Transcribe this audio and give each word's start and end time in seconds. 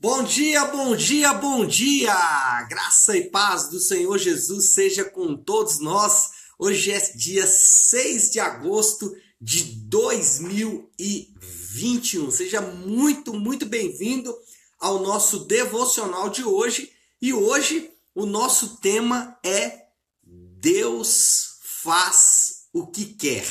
Bom 0.00 0.22
dia, 0.22 0.64
bom 0.66 0.94
dia, 0.94 1.32
bom 1.32 1.66
dia! 1.66 2.14
Graça 2.70 3.16
e 3.16 3.28
paz 3.30 3.68
do 3.68 3.80
Senhor 3.80 4.16
Jesus 4.16 4.66
seja 4.66 5.04
com 5.04 5.36
todos 5.36 5.80
nós. 5.80 6.30
Hoje 6.56 6.92
é 6.92 7.00
dia 7.16 7.44
6 7.44 8.30
de 8.30 8.38
agosto 8.38 9.12
de 9.40 9.64
2021. 9.88 12.30
Seja 12.30 12.60
muito, 12.60 13.34
muito 13.34 13.66
bem-vindo 13.66 14.32
ao 14.78 15.02
nosso 15.02 15.40
devocional 15.46 16.30
de 16.30 16.44
hoje. 16.44 16.92
E 17.20 17.32
hoje 17.32 17.90
o 18.14 18.24
nosso 18.24 18.76
tema 18.76 19.36
é 19.44 19.86
Deus 20.22 21.58
faz 21.82 22.68
o 22.72 22.86
que 22.86 23.04
quer. 23.04 23.44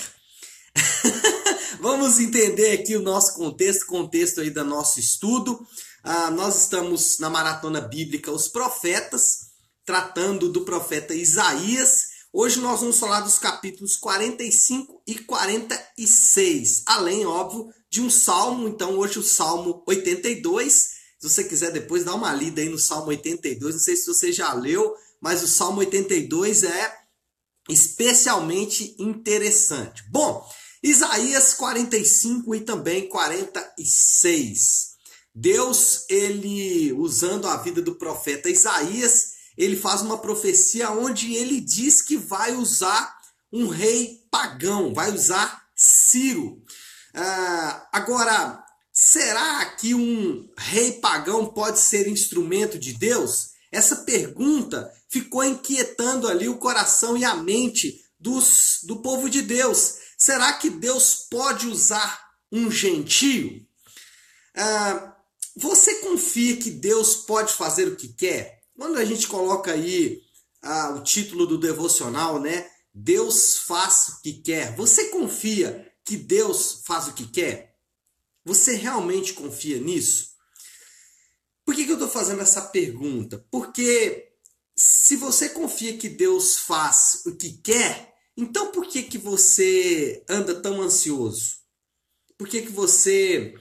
Vamos 1.81 2.21
entender 2.21 2.71
aqui 2.71 2.95
o 2.95 3.01
nosso 3.01 3.35
contexto, 3.35 3.85
contexto 3.85 4.39
aí 4.39 4.49
do 4.49 4.63
nosso 4.63 4.97
estudo. 4.97 5.67
Ah, 6.09 6.31
nós 6.31 6.61
estamos 6.61 7.19
na 7.19 7.29
maratona 7.29 7.81
bíblica 7.81 8.31
Os 8.31 8.47
Profetas, 8.47 9.47
tratando 9.85 10.47
do 10.47 10.63
profeta 10.63 11.13
Isaías. 11.13 12.05
Hoje 12.31 12.61
nós 12.61 12.79
vamos 12.79 12.97
falar 12.97 13.19
dos 13.19 13.37
capítulos 13.37 13.97
45 13.97 15.03
e 15.05 15.15
46, 15.15 16.83
além, 16.85 17.25
óbvio, 17.25 17.67
de 17.89 17.99
um 17.99 18.09
salmo. 18.09 18.69
Então, 18.69 18.97
hoje 18.97 19.19
o 19.19 19.21
salmo 19.21 19.83
82. 19.85 20.73
Se 21.19 21.29
você 21.29 21.43
quiser 21.43 21.73
depois 21.73 22.05
dar 22.05 22.15
uma 22.15 22.33
lida 22.33 22.61
aí 22.61 22.69
no 22.69 22.79
salmo 22.79 23.07
82, 23.07 23.75
não 23.75 23.81
sei 23.81 23.97
se 23.97 24.05
você 24.05 24.31
já 24.31 24.53
leu, 24.53 24.95
mas 25.19 25.43
o 25.43 25.47
salmo 25.47 25.79
82 25.79 26.63
é 26.63 26.99
especialmente 27.67 28.95
interessante. 28.97 30.09
Bom, 30.09 30.49
Isaías 30.81 31.53
45 31.53 32.55
e 32.55 32.61
também 32.61 33.09
46. 33.09 34.86
Deus, 35.39 36.05
ele, 36.09 36.91
usando 36.93 37.47
a 37.47 37.57
vida 37.57 37.79
do 37.79 37.93
profeta 37.93 38.49
Isaías, 38.49 39.33
ele 39.55 39.75
faz 39.75 40.01
uma 40.01 40.17
profecia 40.17 40.89
onde 40.89 41.35
ele 41.35 41.61
diz 41.61 42.01
que 42.01 42.17
vai 42.17 42.55
usar 42.55 43.15
um 43.53 43.67
rei 43.67 44.23
pagão, 44.31 44.95
vai 44.95 45.13
usar 45.13 45.63
Ciro. 45.75 46.63
Ah, 47.13 47.87
agora, 47.93 48.63
será 48.91 49.63
que 49.75 49.93
um 49.93 50.49
rei 50.57 50.93
pagão 50.93 51.45
pode 51.45 51.81
ser 51.81 52.07
instrumento 52.07 52.79
de 52.79 52.93
Deus? 52.93 53.49
Essa 53.71 53.97
pergunta 53.97 54.91
ficou 55.07 55.43
inquietando 55.43 56.27
ali 56.27 56.49
o 56.49 56.57
coração 56.57 57.15
e 57.15 57.23
a 57.23 57.35
mente 57.35 58.03
dos, 58.19 58.79
do 58.81 59.03
povo 59.03 59.29
de 59.29 59.43
Deus. 59.43 59.97
Será 60.17 60.53
que 60.53 60.71
Deus 60.71 61.27
pode 61.29 61.67
usar 61.67 62.25
um 62.51 62.71
gentio? 62.71 63.63
Ah, 64.55 65.13
você 65.59 65.95
confia 65.95 66.57
que 66.57 66.69
Deus 66.69 67.15
pode 67.15 67.51
fazer 67.51 67.87
o 67.87 67.95
que 67.95 68.09
quer? 68.09 68.61
Quando 68.75 68.97
a 68.97 69.03
gente 69.03 69.27
coloca 69.27 69.71
aí 69.71 70.21
ah, 70.61 70.91
o 70.91 71.01
título 71.01 71.47
do 71.47 71.57
devocional, 71.57 72.39
né? 72.39 72.69
Deus 72.93 73.57
faz 73.57 74.09
o 74.09 74.21
que 74.21 74.33
quer. 74.33 74.75
Você 74.75 75.05
confia 75.05 75.91
que 76.05 76.15
Deus 76.15 76.83
faz 76.85 77.07
o 77.07 77.13
que 77.13 77.25
quer? 77.25 77.75
Você 78.45 78.75
realmente 78.75 79.33
confia 79.33 79.79
nisso? 79.79 80.35
Por 81.65 81.73
que, 81.73 81.85
que 81.85 81.91
eu 81.91 81.95
estou 81.95 82.09
fazendo 82.09 82.41
essa 82.41 82.61
pergunta? 82.61 83.43
Porque 83.49 84.31
se 84.75 85.15
você 85.15 85.49
confia 85.49 85.97
que 85.97 86.07
Deus 86.07 86.55
faz 86.55 87.23
o 87.25 87.35
que 87.35 87.57
quer, 87.57 88.13
então 88.37 88.71
por 88.71 88.85
que, 88.87 89.01
que 89.01 89.17
você 89.17 90.23
anda 90.29 90.61
tão 90.61 90.83
ansioso? 90.83 91.57
Por 92.37 92.47
que, 92.47 92.61
que 92.61 92.71
você 92.71 93.55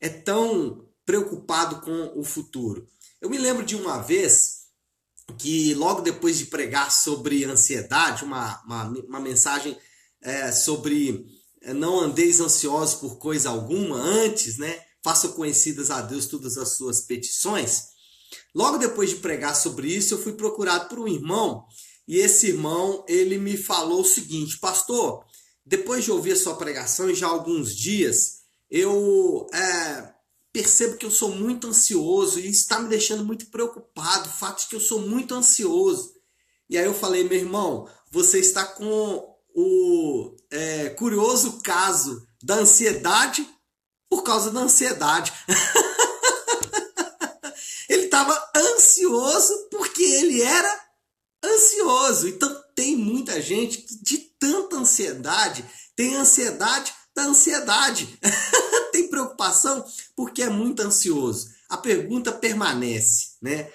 é 0.00 0.08
tão 0.08 0.90
preocupado 1.12 1.82
com 1.82 2.18
o 2.18 2.24
futuro. 2.24 2.88
Eu 3.20 3.28
me 3.28 3.36
lembro 3.36 3.62
de 3.62 3.76
uma 3.76 3.98
vez 3.98 4.62
que, 5.38 5.74
logo 5.74 6.00
depois 6.00 6.38
de 6.38 6.46
pregar 6.46 6.90
sobre 6.90 7.44
ansiedade, 7.44 8.24
uma, 8.24 8.62
uma, 8.64 8.84
uma 9.06 9.20
mensagem 9.20 9.76
é, 10.22 10.50
sobre 10.50 11.26
é, 11.60 11.74
não 11.74 12.00
andeis 12.00 12.40
ansiosos 12.40 12.94
por 12.94 13.18
coisa 13.18 13.50
alguma 13.50 13.96
antes, 13.96 14.56
né? 14.56 14.80
Façam 15.04 15.32
conhecidas 15.32 15.90
a 15.90 16.00
Deus 16.00 16.24
todas 16.24 16.56
as 16.56 16.78
suas 16.78 17.02
petições. 17.02 17.88
Logo 18.54 18.78
depois 18.78 19.10
de 19.10 19.16
pregar 19.16 19.54
sobre 19.54 19.88
isso, 19.94 20.14
eu 20.14 20.22
fui 20.22 20.32
procurado 20.32 20.88
por 20.88 20.98
um 20.98 21.08
irmão 21.08 21.66
e 22.08 22.16
esse 22.16 22.46
irmão 22.46 23.04
ele 23.06 23.36
me 23.36 23.58
falou 23.58 24.00
o 24.00 24.06
seguinte, 24.06 24.58
pastor, 24.58 25.26
depois 25.64 26.04
de 26.04 26.10
ouvir 26.10 26.32
a 26.32 26.36
sua 26.36 26.56
pregação 26.56 27.14
já 27.14 27.26
há 27.26 27.30
alguns 27.30 27.76
dias, 27.76 28.40
eu 28.70 29.46
é, 29.52 30.11
percebo 30.52 30.96
que 30.96 31.06
eu 31.06 31.10
sou 31.10 31.34
muito 31.34 31.66
ansioso 31.66 32.38
e 32.38 32.48
está 32.48 32.78
me 32.78 32.88
deixando 32.88 33.24
muito 33.24 33.46
preocupado 33.46 34.28
o 34.28 34.32
fato 34.32 34.60
de 34.60 34.68
que 34.68 34.76
eu 34.76 34.80
sou 34.80 35.00
muito 35.00 35.34
ansioso. 35.34 36.12
E 36.68 36.76
aí 36.76 36.84
eu 36.84 36.94
falei, 36.94 37.24
meu 37.24 37.38
irmão, 37.38 37.88
você 38.10 38.38
está 38.38 38.64
com 38.64 39.32
o 39.54 40.36
é, 40.50 40.90
curioso 40.90 41.60
caso 41.62 42.26
da 42.42 42.56
ansiedade 42.56 43.48
por 44.08 44.22
causa 44.22 44.50
da 44.50 44.60
ansiedade. 44.60 45.32
ele 47.88 48.04
estava 48.04 48.50
ansioso 48.54 49.68
porque 49.70 50.02
ele 50.02 50.42
era 50.42 50.80
ansioso. 51.42 52.28
Então 52.28 52.62
tem 52.74 52.96
muita 52.96 53.40
gente 53.40 53.78
que 53.78 54.02
de 54.02 54.18
tanta 54.38 54.76
ansiedade 54.76 55.64
tem 55.96 56.16
ansiedade 56.16 56.92
da 57.14 57.24
ansiedade. 57.24 58.18
tem 58.92 59.08
preocupação 59.08 59.84
porque 60.14 60.42
é 60.42 60.50
muito 60.50 60.80
ansioso. 60.82 61.50
A 61.68 61.76
pergunta 61.76 62.30
permanece, 62.30 63.36
né? 63.40 63.70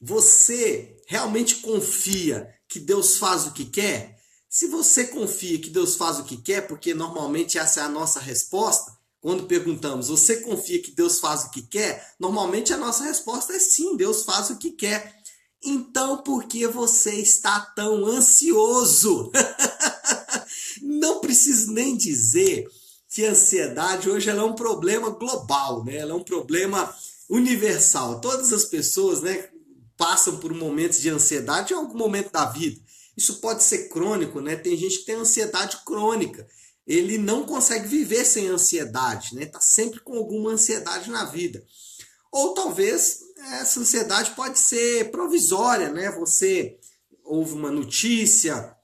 Você 0.00 0.96
realmente 1.06 1.56
confia 1.56 2.48
que 2.68 2.78
Deus 2.78 3.18
faz 3.18 3.46
o 3.46 3.52
que 3.52 3.64
quer? 3.64 4.18
Se 4.48 4.66
você 4.66 5.06
confia 5.06 5.60
que 5.60 5.70
Deus 5.70 5.96
faz 5.96 6.18
o 6.18 6.24
que 6.24 6.36
quer, 6.36 6.66
porque 6.66 6.94
normalmente 6.94 7.58
essa 7.58 7.80
é 7.80 7.82
a 7.84 7.88
nossa 7.88 8.18
resposta, 8.18 8.92
quando 9.20 9.46
perguntamos, 9.46 10.08
você 10.08 10.40
confia 10.40 10.80
que 10.80 10.90
Deus 10.90 11.20
faz 11.20 11.44
o 11.44 11.50
que 11.50 11.62
quer? 11.62 12.14
Normalmente 12.18 12.72
a 12.72 12.78
nossa 12.78 13.04
resposta 13.04 13.52
é 13.52 13.58
sim, 13.58 13.96
Deus 13.96 14.24
faz 14.24 14.50
o 14.50 14.56
que 14.56 14.70
quer. 14.70 15.20
Então 15.62 16.18
por 16.18 16.44
que 16.44 16.66
você 16.66 17.14
está 17.16 17.60
tão 17.60 18.06
ansioso? 18.06 19.30
Não 21.00 21.18
preciso 21.18 21.72
nem 21.72 21.96
dizer 21.96 22.68
que 23.08 23.24
a 23.24 23.30
ansiedade 23.30 24.10
hoje 24.10 24.28
ela 24.28 24.42
é 24.42 24.44
um 24.44 24.54
problema 24.54 25.08
global, 25.08 25.82
né? 25.82 25.96
Ela 25.96 26.12
é 26.12 26.14
um 26.14 26.22
problema 26.22 26.94
universal. 27.28 28.20
Todas 28.20 28.52
as 28.52 28.66
pessoas, 28.66 29.22
né, 29.22 29.48
passam 29.96 30.36
por 30.36 30.52
momentos 30.52 31.00
de 31.00 31.08
ansiedade 31.08 31.72
em 31.72 31.76
algum 31.76 31.96
momento 31.96 32.30
da 32.30 32.44
vida. 32.44 32.78
Isso 33.16 33.40
pode 33.40 33.62
ser 33.62 33.88
crônico, 33.88 34.42
né? 34.42 34.56
Tem 34.56 34.76
gente 34.76 34.98
que 34.98 35.06
tem 35.06 35.14
ansiedade 35.14 35.78
crônica. 35.86 36.46
Ele 36.86 37.16
não 37.16 37.44
consegue 37.44 37.88
viver 37.88 38.26
sem 38.26 38.48
ansiedade, 38.48 39.34
né? 39.34 39.46
Tá 39.46 39.60
sempre 39.60 40.00
com 40.00 40.16
alguma 40.16 40.50
ansiedade 40.50 41.10
na 41.10 41.24
vida. 41.24 41.64
Ou 42.30 42.52
talvez 42.52 43.20
essa 43.60 43.80
ansiedade 43.80 44.32
pode 44.32 44.58
ser 44.58 45.10
provisória, 45.10 45.90
né? 45.90 46.10
Você 46.18 46.78
ouve 47.24 47.54
uma 47.54 47.70
notícia, 47.70 48.76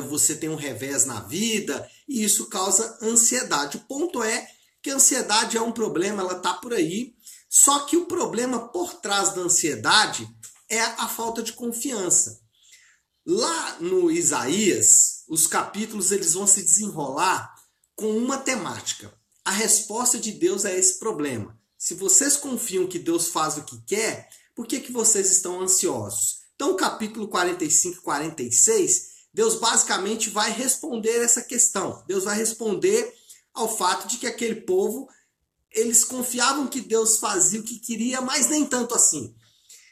você 0.00 0.34
tem 0.34 0.48
um 0.48 0.56
revés 0.56 1.04
na 1.04 1.20
vida 1.20 1.88
e 2.08 2.24
isso 2.24 2.48
causa 2.48 2.98
ansiedade. 3.02 3.76
O 3.76 3.80
ponto 3.80 4.22
é 4.22 4.48
que 4.82 4.90
a 4.90 4.94
ansiedade 4.94 5.56
é 5.56 5.60
um 5.60 5.72
problema, 5.72 6.22
ela 6.22 6.36
está 6.36 6.54
por 6.54 6.72
aí, 6.72 7.14
só 7.48 7.80
que 7.80 7.96
o 7.96 8.06
problema 8.06 8.68
por 8.68 8.94
trás 8.94 9.34
da 9.34 9.40
ansiedade 9.40 10.28
é 10.68 10.80
a 10.80 11.08
falta 11.08 11.42
de 11.42 11.52
confiança. 11.52 12.40
Lá 13.24 13.78
no 13.80 14.10
Isaías, 14.10 15.24
os 15.28 15.46
capítulos 15.46 16.12
eles 16.12 16.34
vão 16.34 16.46
se 16.46 16.62
desenrolar 16.62 17.54
com 17.94 18.16
uma 18.16 18.38
temática. 18.38 19.12
A 19.44 19.50
resposta 19.50 20.18
de 20.18 20.32
Deus 20.32 20.64
a 20.64 20.72
esse 20.72 20.98
problema. 20.98 21.58
Se 21.78 21.94
vocês 21.94 22.36
confiam 22.36 22.86
que 22.86 22.98
Deus 22.98 23.28
faz 23.28 23.56
o 23.56 23.64
que 23.64 23.80
quer, 23.82 24.28
por 24.54 24.66
que, 24.66 24.80
que 24.80 24.92
vocês 24.92 25.30
estão 25.30 25.60
ansiosos? 25.60 26.40
Então, 26.54 26.72
o 26.72 26.76
capítulo 26.76 27.28
45 27.28 27.98
e 27.98 28.00
46 28.00 29.15
Deus 29.36 29.56
basicamente 29.56 30.30
vai 30.30 30.50
responder 30.50 31.22
essa 31.22 31.42
questão. 31.42 32.02
Deus 32.06 32.24
vai 32.24 32.34
responder 32.34 33.12
ao 33.52 33.68
fato 33.68 34.08
de 34.08 34.16
que 34.16 34.26
aquele 34.26 34.62
povo 34.62 35.06
eles 35.70 36.04
confiavam 36.04 36.66
que 36.66 36.80
Deus 36.80 37.18
fazia 37.18 37.60
o 37.60 37.62
que 37.62 37.78
queria, 37.78 38.22
mas 38.22 38.48
nem 38.48 38.64
tanto 38.64 38.94
assim. 38.94 39.34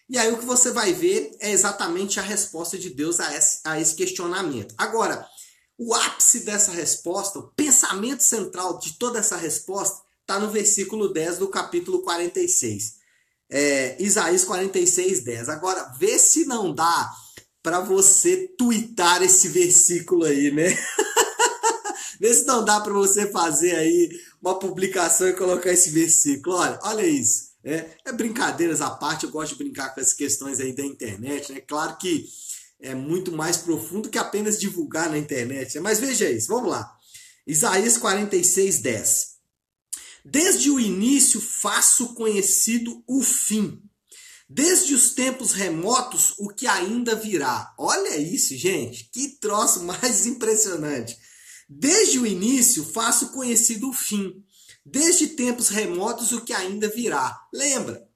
E 0.08 0.16
aí 0.16 0.32
o 0.32 0.38
que 0.38 0.46
você 0.46 0.70
vai 0.70 0.94
ver 0.94 1.36
é 1.40 1.50
exatamente 1.50 2.18
a 2.18 2.22
resposta 2.22 2.78
de 2.78 2.88
Deus 2.88 3.20
a 3.20 3.36
esse, 3.36 3.60
a 3.64 3.78
esse 3.78 3.94
questionamento. 3.94 4.74
Agora, 4.78 5.28
o 5.76 5.92
ápice 5.92 6.40
dessa 6.40 6.72
resposta, 6.72 7.38
o 7.38 7.48
pensamento 7.48 8.22
central 8.22 8.78
de 8.78 8.94
toda 8.94 9.18
essa 9.18 9.36
resposta, 9.36 10.00
está 10.22 10.40
no 10.40 10.50
versículo 10.50 11.12
10 11.12 11.36
do 11.36 11.48
capítulo 11.48 12.00
46. 12.00 12.94
É, 13.50 14.02
Isaías 14.02 14.44
46, 14.44 15.22
10. 15.22 15.50
Agora, 15.50 15.92
vê 15.98 16.18
se 16.18 16.46
não 16.46 16.74
dá 16.74 17.12
para 17.64 17.80
você 17.80 18.46
twittar 18.58 19.22
esse 19.22 19.48
versículo 19.48 20.24
aí, 20.24 20.50
né? 20.50 20.66
Vê 22.20 22.34
se 22.34 22.44
não 22.44 22.62
dá 22.62 22.78
para 22.78 22.92
você 22.92 23.26
fazer 23.30 23.74
aí 23.74 24.10
uma 24.40 24.58
publicação 24.58 25.26
e 25.26 25.32
colocar 25.32 25.72
esse 25.72 25.88
versículo. 25.88 26.56
Olha, 26.56 26.78
olha 26.82 27.06
isso. 27.06 27.54
É, 27.64 27.96
é 28.04 28.12
brincadeiras 28.12 28.82
à 28.82 28.90
parte, 28.90 29.24
eu 29.24 29.30
gosto 29.30 29.52
de 29.52 29.64
brincar 29.64 29.94
com 29.94 30.00
essas 30.02 30.12
questões 30.12 30.60
aí 30.60 30.74
da 30.74 30.84
internet, 30.84 31.50
né? 31.50 31.60
Claro 31.62 31.96
que 31.96 32.28
é 32.78 32.94
muito 32.94 33.32
mais 33.32 33.56
profundo 33.56 34.10
que 34.10 34.18
apenas 34.18 34.60
divulgar 34.60 35.08
na 35.08 35.16
internet, 35.16 35.74
né? 35.74 35.80
mas 35.80 35.98
veja 35.98 36.30
isso, 36.30 36.48
vamos 36.48 36.68
lá. 36.68 36.94
Isaías 37.46 37.96
46, 37.96 38.80
10. 38.80 39.34
Desde 40.22 40.70
o 40.70 40.78
início 40.78 41.40
faço 41.40 42.12
conhecido 42.12 43.02
o 43.06 43.22
fim, 43.22 43.82
desde 44.48 44.94
os 44.94 45.10
tempos 45.10 45.52
remotos 45.52 46.34
o 46.38 46.48
que 46.48 46.66
ainda 46.66 47.14
virá. 47.14 47.74
Olha 47.78 48.16
isso, 48.16 48.56
gente, 48.56 49.08
que 49.12 49.38
troço 49.38 49.84
mais 49.84 50.26
impressionante. 50.26 51.16
Desde 51.68 52.18
o 52.18 52.26
início 52.26 52.84
faço 52.84 53.30
conhecido 53.30 53.88
o 53.88 53.92
fim, 53.92 54.44
desde 54.84 55.28
tempos 55.28 55.68
remotos 55.68 56.32
o 56.32 56.42
que 56.42 56.52
ainda 56.52 56.88
virá. 56.88 57.40
Lembra? 57.52 58.06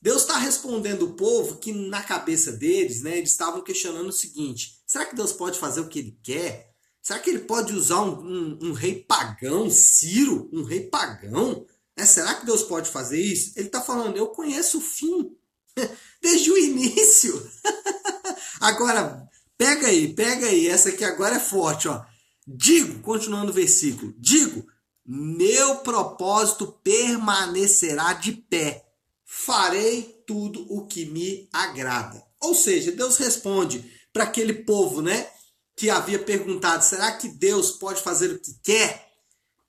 Deus 0.00 0.22
está 0.22 0.38
respondendo 0.38 1.02
o 1.02 1.14
povo 1.14 1.58
que 1.58 1.72
na 1.72 2.02
cabeça 2.02 2.52
deles, 2.52 3.02
né, 3.02 3.18
eles 3.18 3.30
estavam 3.30 3.62
questionando 3.62 4.08
o 4.08 4.12
seguinte: 4.12 4.80
será 4.86 5.04
que 5.04 5.16
Deus 5.16 5.32
pode 5.32 5.58
fazer 5.58 5.80
o 5.80 5.88
que 5.88 5.98
ele 5.98 6.18
quer? 6.22 6.68
Será 7.02 7.18
que 7.18 7.30
ele 7.30 7.40
pode 7.40 7.72
usar 7.72 8.02
um, 8.02 8.20
um, 8.20 8.58
um 8.68 8.72
rei 8.72 9.02
pagão, 9.02 9.70
Ciro, 9.70 10.48
um 10.52 10.62
rei 10.62 10.88
pagão? 10.88 11.66
É, 11.96 12.04
será 12.04 12.34
que 12.34 12.46
Deus 12.46 12.62
pode 12.62 12.88
fazer 12.90 13.20
isso? 13.20 13.52
Ele 13.56 13.66
está 13.66 13.80
falando, 13.80 14.16
eu 14.16 14.28
conheço 14.28 14.78
o 14.78 14.80
fim, 14.80 15.36
desde 16.22 16.50
o 16.50 16.58
início. 16.58 17.50
agora, 18.60 19.28
pega 19.56 19.88
aí, 19.88 20.12
pega 20.14 20.46
aí, 20.46 20.66
essa 20.68 20.90
aqui 20.90 21.04
agora 21.04 21.36
é 21.36 21.40
forte, 21.40 21.88
ó. 21.88 22.02
Digo, 22.46 23.00
continuando 23.00 23.50
o 23.50 23.54
versículo, 23.54 24.14
digo, 24.18 24.66
meu 25.04 25.76
propósito 25.76 26.66
permanecerá 26.82 28.14
de 28.14 28.32
pé. 28.32 28.84
Farei 29.24 30.22
tudo 30.26 30.66
o 30.70 30.86
que 30.86 31.06
me 31.06 31.48
agrada. 31.52 32.22
Ou 32.40 32.54
seja, 32.54 32.92
Deus 32.92 33.16
responde 33.16 33.84
para 34.12 34.24
aquele 34.24 34.52
povo, 34.52 35.02
né, 35.02 35.28
que 35.76 35.90
havia 35.90 36.18
perguntado: 36.18 36.84
será 36.84 37.12
que 37.12 37.28
Deus 37.28 37.72
pode 37.72 38.02
fazer 38.02 38.32
o 38.32 38.38
que 38.38 38.52
quer? 38.62 39.08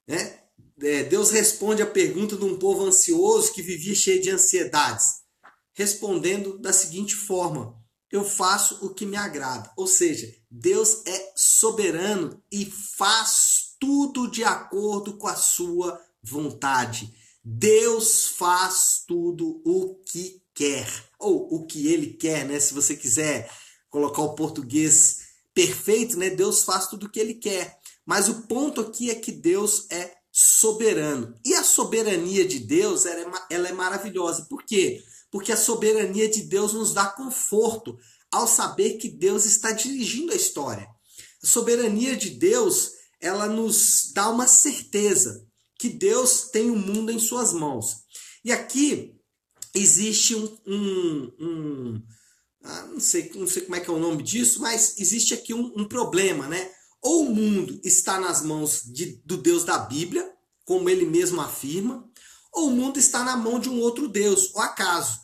Né? 0.08 0.40
É, 0.82 1.04
Deus 1.04 1.30
responde 1.32 1.82
a 1.82 1.88
pergunta 1.88 2.36
de 2.36 2.46
um 2.46 2.58
povo 2.58 2.86
ansioso 2.86 3.54
que 3.54 3.62
vivia 3.62 3.96
cheio 3.96 4.22
de 4.22 4.30
ansiedades, 4.30 5.06
respondendo 5.80 6.58
da 6.58 6.74
seguinte 6.74 7.16
forma: 7.16 7.74
eu 8.12 8.26
faço 8.26 8.86
o 8.86 8.94
que 8.94 9.06
me 9.06 9.16
agrada. 9.16 9.72
Ou 9.78 9.88
seja, 9.88 10.30
Deus 10.52 11.04
é 11.06 11.32
soberano 11.38 12.44
e 12.52 12.66
faz 12.66 13.76
tudo 13.80 14.30
de 14.30 14.44
acordo 14.44 15.18
com 15.18 15.28
a 15.28 15.38
sua 15.38 15.98
vontade. 16.22 17.16
Deus 17.42 18.26
faz 18.26 19.06
tudo 19.08 19.62
o 19.66 19.96
que 20.04 20.44
quer, 20.54 20.86
ou 21.18 21.48
o 21.56 21.66
que 21.66 21.88
ele 21.88 22.08
quer, 22.08 22.46
né? 22.46 22.60
Se 22.60 22.74
você 22.74 22.94
quiser 22.94 23.50
colocar 23.90 24.22
o 24.22 24.36
português 24.36 25.30
perfeito, 25.54 26.18
né? 26.18 26.30
Deus 26.30 26.66
faz 26.66 26.88
tudo 26.88 27.06
o 27.06 27.10
que 27.10 27.22
ele 27.22 27.36
quer. 27.36 27.80
Mas 28.06 28.28
o 28.28 28.42
ponto 28.48 28.82
aqui 28.82 29.10
é 29.10 29.16
que 29.16 29.32
Deus 29.32 29.90
é 29.90 30.14
soberano. 30.30 31.34
E 31.46 31.54
a 31.54 31.64
soberania 31.64 32.46
de 32.46 32.60
Deus 32.60 33.06
ela 33.06 33.48
é, 33.50 33.56
é 33.56 33.72
maravilhosa. 33.72 34.46
Por 34.50 34.66
quê? 34.66 35.02
Porque 35.02 35.10
a 35.52 35.58
soberania 35.58 36.30
de 36.30 36.42
Deus 36.44 36.74
nos 36.74 36.94
dá 36.94 37.06
conforto 37.08 37.98
ao 38.32 38.48
saber 38.48 38.98
que 38.98 39.10
Deus 39.10 39.46
está 39.46 39.72
dirigindo 39.72 40.32
a 40.32 40.36
história. 40.36 40.88
A 41.44 41.48
soberania 41.48 42.16
de 42.16 42.32
Deus 42.32 42.92
ela 43.20 43.48
nos 43.48 44.12
dá 44.14 44.30
uma 44.30 44.48
certeza 44.48 45.46
que 45.78 45.90
Deus 45.90 46.50
tem 46.52 46.70
o 46.70 46.76
mundo 46.76 47.12
em 47.12 47.20
suas 47.20 47.54
mãos. 47.54 48.04
E 48.44 48.52
aqui 48.52 49.16
existe 49.74 50.36
um, 50.36 50.58
um, 50.66 51.32
um 51.40 52.04
ah, 52.64 52.88
não, 52.88 53.00
sei, 53.00 53.32
não 53.36 53.48
sei 53.48 53.64
como 53.64 53.76
é 53.76 53.80
que 53.80 53.90
é 53.90 53.94
o 53.94 54.00
nome 54.00 54.24
disso, 54.24 54.62
mas 54.62 54.98
existe 55.00 55.34
aqui 55.34 55.54
um, 55.54 55.74
um 55.76 55.88
problema, 55.88 56.48
né? 56.48 56.70
Ou 57.02 57.28
o 57.28 57.36
mundo 57.36 57.80
está 57.84 58.20
nas 58.20 58.42
mãos 58.42 58.82
de, 58.84 59.22
do 59.26 59.38
Deus 59.38 59.64
da 59.64 59.78
Bíblia, 59.78 60.30
como 60.66 60.90
ele 60.90 61.06
mesmo 61.06 61.40
afirma, 61.40 62.09
ou 62.54 62.68
o 62.68 62.72
mundo 62.72 62.98
está 62.98 63.24
na 63.24 63.36
mão 63.38 63.60
de 63.60 63.70
um 63.70 63.80
outro 63.80 64.08
Deus, 64.08 64.54
o 64.54 64.60
acaso. 64.60 65.20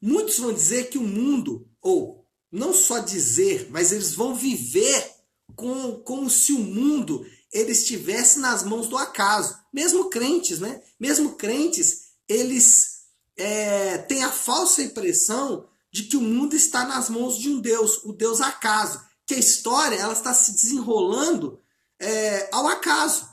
Muitos 0.00 0.38
vão 0.38 0.52
dizer 0.52 0.88
que 0.88 0.98
o 0.98 1.02
mundo, 1.02 1.68
ou 1.80 2.26
não 2.50 2.72
só 2.72 2.98
dizer, 2.98 3.68
mas 3.70 3.92
eles 3.92 4.14
vão 4.14 4.34
viver 4.34 5.10
com, 5.54 6.00
como 6.00 6.30
se 6.30 6.52
o 6.52 6.58
mundo 6.58 7.24
ele 7.52 7.72
estivesse 7.72 8.38
nas 8.38 8.62
mãos 8.62 8.88
do 8.88 8.96
acaso. 8.96 9.58
Mesmo 9.72 10.08
crentes, 10.08 10.58
né? 10.58 10.82
Mesmo 10.98 11.34
crentes, 11.34 12.10
eles 12.28 13.00
é, 13.36 13.98
têm 13.98 14.22
a 14.22 14.30
falsa 14.30 14.82
impressão 14.82 15.68
de 15.92 16.04
que 16.04 16.16
o 16.16 16.20
mundo 16.20 16.54
está 16.54 16.84
nas 16.84 17.08
mãos 17.08 17.38
de 17.38 17.48
um 17.48 17.60
Deus, 17.60 18.04
o 18.04 18.12
Deus 18.12 18.40
acaso, 18.40 19.00
que 19.26 19.34
a 19.34 19.38
história 19.38 19.96
ela 19.96 20.12
está 20.12 20.32
se 20.32 20.52
desenrolando 20.52 21.60
é, 21.98 22.48
ao 22.52 22.68
acaso. 22.68 23.28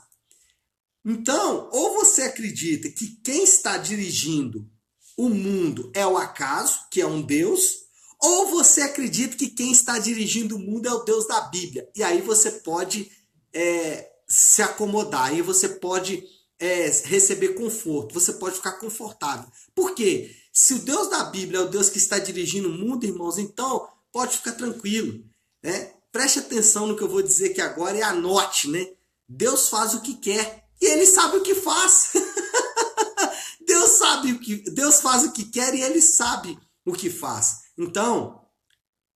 Então, 1.08 1.70
ou 1.72 1.94
você 1.94 2.20
acredita 2.20 2.90
que 2.90 3.16
quem 3.24 3.42
está 3.42 3.78
dirigindo 3.78 4.68
o 5.16 5.30
mundo 5.30 5.90
é 5.94 6.06
o 6.06 6.18
acaso, 6.18 6.80
que 6.90 7.00
é 7.00 7.06
um 7.06 7.22
Deus, 7.22 7.86
ou 8.20 8.50
você 8.50 8.82
acredita 8.82 9.34
que 9.34 9.48
quem 9.48 9.72
está 9.72 9.98
dirigindo 9.98 10.56
o 10.56 10.58
mundo 10.58 10.86
é 10.86 10.92
o 10.92 11.04
Deus 11.04 11.26
da 11.26 11.40
Bíblia. 11.40 11.88
E 11.96 12.02
aí 12.02 12.20
você 12.20 12.50
pode 12.50 13.10
é, 13.54 14.06
se 14.28 14.60
acomodar, 14.60 15.30
aí 15.30 15.40
você 15.40 15.70
pode 15.70 16.22
é, 16.58 16.90
receber 17.04 17.54
conforto, 17.54 18.12
você 18.12 18.34
pode 18.34 18.56
ficar 18.56 18.72
confortável. 18.72 19.50
Por 19.74 19.94
quê? 19.94 20.30
Se 20.52 20.74
o 20.74 20.80
Deus 20.80 21.08
da 21.08 21.24
Bíblia 21.24 21.60
é 21.60 21.62
o 21.62 21.70
Deus 21.70 21.88
que 21.88 21.96
está 21.96 22.18
dirigindo 22.18 22.68
o 22.68 22.72
mundo, 22.72 23.06
irmãos, 23.06 23.38
então 23.38 23.88
pode 24.12 24.36
ficar 24.36 24.52
tranquilo. 24.52 25.24
Né? 25.62 25.94
Preste 26.12 26.40
atenção 26.40 26.86
no 26.86 26.96
que 26.98 27.02
eu 27.02 27.08
vou 27.08 27.22
dizer 27.22 27.52
aqui 27.52 27.62
agora 27.62 27.96
e 27.96 28.02
anote, 28.02 28.68
né? 28.68 28.92
Deus 29.26 29.70
faz 29.70 29.94
o 29.94 30.02
que 30.02 30.14
quer 30.14 30.67
e 30.80 30.86
ele 30.86 31.06
sabe 31.06 31.36
o 31.36 31.42
que 31.42 31.54
faz. 31.54 32.12
Deus 33.66 33.90
sabe 33.92 34.32
o 34.32 34.38
que 34.38 34.56
Deus 34.70 35.00
faz 35.00 35.24
o 35.24 35.32
que 35.32 35.44
quer 35.44 35.74
e 35.74 35.82
ele 35.82 36.00
sabe 36.00 36.58
o 36.84 36.92
que 36.92 37.10
faz. 37.10 37.58
Então, 37.76 38.40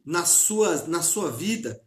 na 0.04 0.24
sua, 0.24 0.86
na 0.86 1.02
sua 1.02 1.30
vida, 1.30 1.80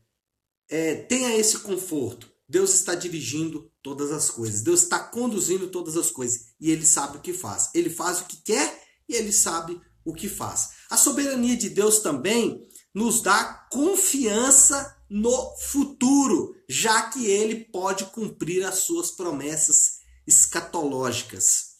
é, 0.70 0.96
tenha 0.96 1.36
esse 1.36 1.60
conforto. 1.60 2.32
Deus 2.48 2.74
está 2.74 2.96
dirigindo 2.96 3.72
todas 3.82 4.12
as 4.12 4.30
coisas. 4.30 4.62
Deus 4.62 4.84
está 4.84 5.00
conduzindo 5.00 5.68
todas 5.68 5.98
as 5.98 6.12
coisas. 6.12 6.48
E 6.60 6.72
Ele 6.72 6.86
sabe 6.86 7.18
o 7.18 7.22
que 7.22 7.34
faz. 7.34 7.70
Ele 7.74 7.90
faz 7.90 8.22
o 8.22 8.26
que 8.26 8.38
quer 8.38 8.84
e 9.10 9.16
Ele 9.16 9.32
sabe 9.32 9.80
o 10.04 10.14
que 10.14 10.30
faz. 10.30 10.72
A 10.90 10.98
soberania 10.98 11.58
de 11.58 11.70
Deus 11.70 12.00
também 12.00 12.68
nos 12.94 13.22
dá 13.22 13.68
confiança 13.72 14.96
no 15.10 15.56
futuro, 15.58 16.55
já 16.68 17.10
que 17.10 17.26
Ele 17.26 17.66
pode 17.66 18.06
cumprir 18.06 18.66
as 18.66 18.80
suas 18.80 19.12
promessas 19.12 20.00
escatológicas. 20.26 21.76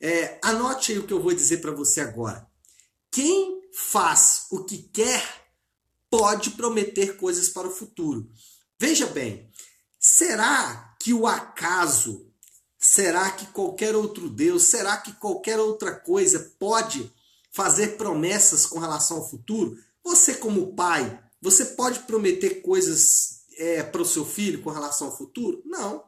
É, 0.00 0.38
anote 0.42 0.92
aí 0.92 0.98
o 0.98 1.06
que 1.06 1.12
eu 1.12 1.22
vou 1.22 1.32
dizer 1.32 1.58
para 1.58 1.72
você 1.72 2.00
agora. 2.00 2.46
Quem 3.10 3.62
faz 3.72 4.46
o 4.50 4.64
que 4.64 4.78
quer, 4.78 5.24
pode 6.10 6.50
prometer 6.50 7.16
coisas 7.16 7.48
para 7.48 7.68
o 7.68 7.74
futuro. 7.74 8.30
Veja 8.78 9.06
bem, 9.06 9.50
será 9.98 10.96
que 11.00 11.12
o 11.12 11.26
acaso, 11.26 12.30
será 12.78 13.30
que 13.30 13.46
qualquer 13.46 13.94
outro 13.94 14.28
Deus, 14.28 14.64
será 14.64 14.96
que 14.96 15.12
qualquer 15.14 15.58
outra 15.58 15.94
coisa 15.94 16.54
pode 16.58 17.12
fazer 17.50 17.96
promessas 17.96 18.66
com 18.66 18.78
relação 18.78 19.18
ao 19.18 19.28
futuro? 19.28 19.76
Você, 20.04 20.34
como 20.34 20.74
pai, 20.74 21.22
você 21.40 21.64
pode 21.64 22.00
prometer 22.00 22.62
coisas 22.62 23.37
é, 23.58 23.82
para 23.82 24.00
o 24.00 24.06
seu 24.06 24.24
filho 24.24 24.62
com 24.62 24.70
relação 24.70 25.08
ao 25.08 25.16
futuro? 25.16 25.62
Não. 25.66 26.04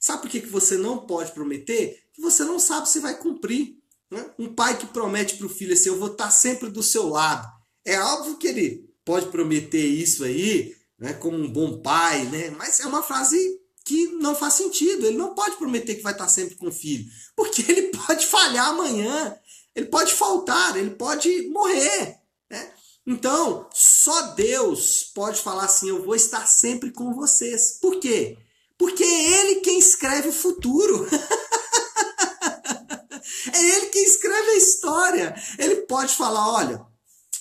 Sabe 0.00 0.22
por 0.22 0.30
que, 0.30 0.40
que 0.40 0.48
você 0.48 0.76
não 0.76 0.98
pode 0.98 1.32
prometer? 1.32 2.02
Que 2.12 2.20
você 2.20 2.44
não 2.44 2.58
sabe 2.58 2.88
se 2.88 3.00
vai 3.00 3.16
cumprir. 3.18 3.76
Né? 4.10 4.24
Um 4.38 4.54
pai 4.54 4.78
que 4.78 4.86
promete 4.86 5.36
para 5.36 5.46
o 5.46 5.50
filho 5.50 5.72
assim: 5.72 5.88
Eu 5.88 5.98
vou 5.98 6.12
estar 6.12 6.30
sempre 6.30 6.70
do 6.70 6.82
seu 6.82 7.08
lado. 7.08 7.46
É 7.84 7.98
óbvio 8.00 8.36
que 8.36 8.46
ele 8.48 8.88
pode 9.04 9.26
prometer 9.26 9.84
isso 9.84 10.24
aí, 10.24 10.74
né, 10.98 11.12
como 11.12 11.36
um 11.36 11.48
bom 11.48 11.80
pai, 11.80 12.24
né? 12.24 12.50
mas 12.50 12.80
é 12.80 12.86
uma 12.86 13.02
frase 13.02 13.38
que 13.84 14.08
não 14.08 14.34
faz 14.34 14.54
sentido. 14.54 15.06
Ele 15.06 15.16
não 15.16 15.34
pode 15.34 15.56
prometer 15.56 15.94
que 15.94 16.02
vai 16.02 16.12
estar 16.12 16.28
sempre 16.28 16.56
com 16.56 16.66
o 16.66 16.72
filho, 16.72 17.08
porque 17.36 17.62
ele 17.70 17.82
pode 17.88 18.26
falhar 18.26 18.68
amanhã, 18.68 19.36
ele 19.74 19.86
pode 19.86 20.12
faltar, 20.12 20.76
ele 20.76 20.90
pode 20.90 21.48
morrer. 21.48 22.18
Né? 22.50 22.72
Então, 23.06 23.68
só 23.72 24.32
Deus 24.32 25.04
pode 25.14 25.40
falar 25.40 25.66
assim: 25.66 25.88
Eu 25.88 26.04
vou 26.04 26.14
estar 26.14 26.46
sempre 26.46 26.90
com 26.90 27.14
vocês. 27.14 27.78
Por 27.80 28.00
quê? 28.00 28.36
Porque 28.76 29.04
é 29.04 29.40
Ele 29.40 29.60
quem 29.60 29.78
escreve 29.78 30.28
o 30.28 30.32
futuro. 30.32 31.06
É 33.52 33.76
ele 33.76 33.86
que 33.86 33.98
escreve 33.98 34.50
a 34.50 34.56
história. 34.56 35.34
Ele 35.58 35.76
pode 35.82 36.14
falar: 36.14 36.52
olha, 36.52 36.84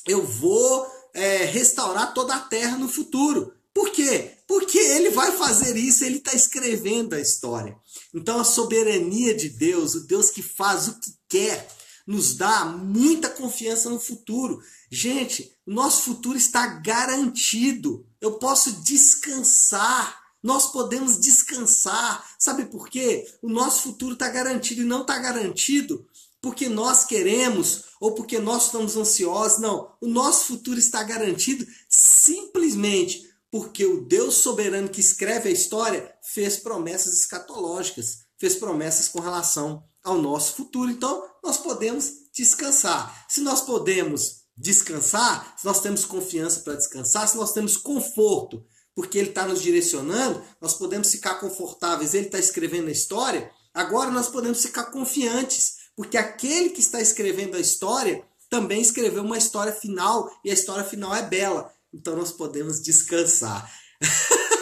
eu 0.07 0.25
vou 0.25 0.87
é, 1.13 1.45
restaurar 1.45 2.13
toda 2.13 2.35
a 2.35 2.39
terra 2.39 2.77
no 2.77 2.87
futuro. 2.87 3.53
Por 3.73 3.91
quê? 3.91 4.31
Porque 4.47 4.77
ele 4.77 5.09
vai 5.09 5.31
fazer 5.33 5.75
isso, 5.75 6.05
ele 6.05 6.17
está 6.17 6.33
escrevendo 6.33 7.13
a 7.13 7.19
história. 7.19 7.75
Então 8.13 8.39
a 8.39 8.43
soberania 8.43 9.33
de 9.35 9.49
Deus, 9.49 9.95
o 9.95 10.07
Deus 10.07 10.29
que 10.29 10.41
faz 10.41 10.87
o 10.87 10.99
que 10.99 11.11
quer, 11.27 11.67
nos 12.05 12.35
dá 12.35 12.65
muita 12.65 13.29
confiança 13.29 13.89
no 13.89 13.99
futuro. 13.99 14.61
Gente, 14.91 15.55
nosso 15.65 16.03
futuro 16.03 16.37
está 16.37 16.67
garantido. 16.67 18.05
Eu 18.21 18.33
posso 18.33 18.71
descansar. 18.83 20.23
Nós 20.41 20.71
podemos 20.71 21.19
descansar. 21.19 22.23
Sabe 22.37 22.65
por 22.65 22.89
quê? 22.89 23.27
O 23.41 23.49
nosso 23.49 23.83
futuro 23.83 24.13
está 24.13 24.29
garantido 24.29 24.81
e 24.81 24.85
não 24.85 25.01
está 25.01 25.17
garantido 25.17 26.05
porque 26.45 26.69
nós 26.69 27.05
queremos 27.05 27.85
ou 27.99 28.13
porque 28.13 28.37
nós 28.37 28.65
estamos 28.65 28.95
ansiosos. 28.95 29.57
Não. 29.57 29.91
O 29.99 30.07
nosso 30.07 30.45
futuro 30.45 30.77
está 30.77 31.01
garantido 31.01 31.65
simplesmente 31.89 33.27
porque 33.49 33.85
o 33.85 34.01
Deus 34.01 34.35
soberano 34.35 34.89
que 34.89 34.99
escreve 34.99 35.49
a 35.49 35.51
história 35.51 36.13
fez 36.21 36.57
promessas 36.57 37.13
escatológicas, 37.13 38.24
fez 38.39 38.55
promessas 38.55 39.07
com 39.07 39.19
relação 39.19 39.83
ao 40.03 40.21
nosso 40.21 40.55
futuro. 40.55 40.89
Então, 40.89 41.23
nós 41.43 41.57
podemos 41.57 42.11
descansar. 42.33 43.25
Se 43.29 43.41
nós 43.41 43.61
podemos 43.61 44.45
descansar, 44.57 45.55
se 45.57 45.65
nós 45.65 45.81
temos 45.81 46.05
confiança 46.05 46.61
para 46.61 46.75
descansar, 46.75 47.27
se 47.27 47.37
nós 47.37 47.51
temos 47.51 47.75
conforto, 47.75 48.65
porque 48.93 49.17
Ele 49.17 49.29
está 49.29 49.45
nos 49.45 49.61
direcionando, 49.61 50.41
nós 50.61 50.73
podemos 50.73 51.11
ficar 51.11 51.35
confortáveis, 51.35 52.13
Ele 52.13 52.27
está 52.27 52.39
escrevendo 52.39 52.87
a 52.87 52.91
história, 52.91 53.51
agora 53.73 54.09
nós 54.11 54.29
podemos 54.29 54.61
ficar 54.61 54.85
confiantes, 54.85 55.75
porque 55.95 56.17
aquele 56.17 56.69
que 56.69 56.79
está 56.79 57.01
escrevendo 57.01 57.55
a 57.57 57.59
história 57.59 58.23
também 58.49 58.81
escreveu 58.81 59.23
uma 59.23 59.37
história 59.37 59.73
final, 59.73 60.29
e 60.43 60.51
a 60.51 60.53
história 60.53 60.83
final 60.83 61.13
é 61.13 61.23
bela. 61.23 61.69
Então 61.93 62.15
nós 62.15 62.31
podemos 62.31 62.81
descansar. 62.81 63.69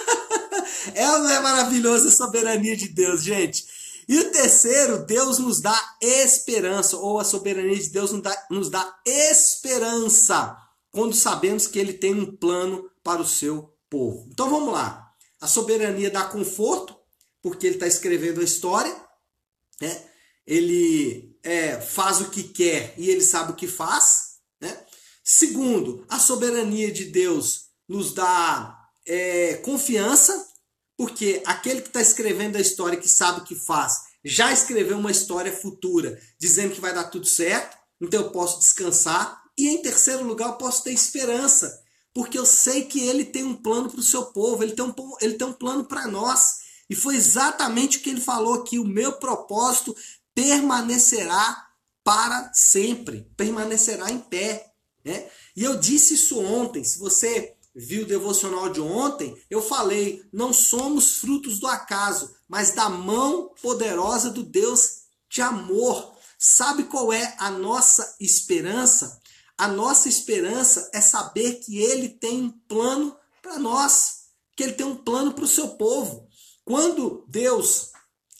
é 0.93 1.05
não 1.05 1.29
é 1.29 1.39
maravilhoso 1.39 2.07
a 2.07 2.11
soberania 2.11 2.75
de 2.75 2.89
Deus, 2.89 3.23
gente? 3.23 3.65
E 4.07 4.19
o 4.19 4.31
terceiro, 4.31 5.05
Deus 5.05 5.39
nos 5.39 5.61
dá 5.61 5.79
esperança, 6.01 6.97
ou 6.97 7.19
a 7.19 7.23
soberania 7.23 7.79
de 7.79 7.89
Deus 7.89 8.11
nos 8.11 8.21
dá, 8.21 8.47
nos 8.49 8.69
dá 8.69 8.99
esperança, 9.05 10.57
quando 10.91 11.15
sabemos 11.15 11.67
que 11.67 11.79
Ele 11.79 11.93
tem 11.93 12.13
um 12.13 12.35
plano 12.35 12.89
para 13.03 13.21
o 13.21 13.27
seu 13.27 13.73
povo. 13.89 14.27
Então 14.31 14.49
vamos 14.49 14.73
lá. 14.73 15.11
A 15.39 15.47
soberania 15.47 16.09
dá 16.09 16.25
conforto, 16.25 16.95
porque 17.41 17.65
Ele 17.67 17.75
está 17.75 17.87
escrevendo 17.87 18.41
a 18.41 18.43
história, 18.43 18.95
né? 19.79 20.03
ele 20.45 21.37
é, 21.41 21.79
faz 21.79 22.21
o 22.21 22.29
que 22.29 22.43
quer 22.43 22.93
e 22.97 23.09
ele 23.09 23.21
sabe 23.21 23.51
o 23.51 23.55
que 23.55 23.67
faz. 23.67 24.39
Né? 24.59 24.77
Segundo, 25.23 26.05
a 26.09 26.19
soberania 26.19 26.91
de 26.91 27.05
Deus 27.05 27.67
nos 27.87 28.13
dá 28.13 28.87
é, 29.05 29.55
confiança, 29.55 30.47
porque 30.97 31.41
aquele 31.45 31.81
que 31.81 31.87
está 31.87 32.01
escrevendo 32.01 32.55
a 32.55 32.61
história, 32.61 32.99
que 32.99 33.09
sabe 33.09 33.41
o 33.41 33.43
que 33.43 33.55
faz, 33.55 33.93
já 34.23 34.51
escreveu 34.51 34.97
uma 34.97 35.11
história 35.11 35.51
futura, 35.51 36.19
dizendo 36.39 36.73
que 36.73 36.81
vai 36.81 36.93
dar 36.93 37.05
tudo 37.05 37.25
certo, 37.25 37.77
então 37.99 38.21
eu 38.21 38.31
posso 38.31 38.59
descansar. 38.59 39.41
E 39.57 39.69
em 39.69 39.81
terceiro 39.81 40.23
lugar, 40.23 40.49
eu 40.49 40.57
posso 40.57 40.83
ter 40.83 40.91
esperança, 40.91 41.81
porque 42.13 42.37
eu 42.37 42.45
sei 42.45 42.85
que 42.85 42.99
ele 42.99 43.25
tem 43.25 43.43
um 43.43 43.55
plano 43.55 43.89
para 43.89 43.99
o 43.99 44.03
seu 44.03 44.25
povo, 44.27 44.63
ele 44.63 44.73
tem 44.73 44.85
um, 44.85 44.93
ele 45.21 45.33
tem 45.33 45.47
um 45.47 45.53
plano 45.53 45.83
para 45.83 46.07
nós. 46.07 46.63
E 46.89 46.95
foi 46.95 47.15
exatamente 47.15 47.97
o 47.97 48.01
que 48.01 48.09
ele 48.09 48.21
falou 48.21 48.55
aqui: 48.55 48.79
o 48.79 48.85
meu 48.85 49.13
propósito 49.13 49.95
permanecerá 50.33 51.67
para 52.03 52.51
sempre, 52.53 53.29
permanecerá 53.35 54.11
em 54.11 54.19
pé. 54.19 54.71
Né? 55.03 55.27
E 55.55 55.63
eu 55.63 55.77
disse 55.77 56.15
isso 56.15 56.39
ontem. 56.39 56.83
Se 56.83 56.99
você 56.99 57.55
viu 57.75 58.03
o 58.03 58.07
devocional 58.07 58.69
de 58.69 58.79
ontem, 58.79 59.35
eu 59.49 59.61
falei: 59.61 60.23
não 60.31 60.53
somos 60.53 61.17
frutos 61.17 61.59
do 61.59 61.67
acaso, 61.67 62.33
mas 62.47 62.71
da 62.71 62.89
mão 62.89 63.53
poderosa 63.61 64.29
do 64.29 64.43
Deus 64.43 65.03
de 65.29 65.41
amor. 65.41 66.13
Sabe 66.37 66.83
qual 66.83 67.11
é 67.11 67.35
a 67.39 67.49
nossa 67.49 68.15
esperança? 68.19 69.21
A 69.57 69.67
nossa 69.67 70.09
esperança 70.09 70.89
é 70.93 70.99
saber 70.99 71.55
que 71.55 71.77
Ele 71.77 72.09
tem 72.09 72.43
um 72.43 72.51
plano 72.67 73.15
para 73.41 73.57
nós, 73.57 74.23
que 74.55 74.63
Ele 74.63 74.73
tem 74.73 74.85
um 74.85 74.95
plano 74.95 75.33
para 75.33 75.45
o 75.45 75.47
seu 75.47 75.69
povo. 75.69 76.27
Quando 76.65 77.25
Deus 77.27 77.91